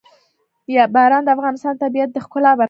باران 0.93 1.23
د 1.25 1.29
افغانستان 1.35 1.73
د 1.75 1.81
طبیعت 1.83 2.09
د 2.13 2.17
ښکلا 2.25 2.51
برخه 2.51 2.57
ده. 2.57 2.59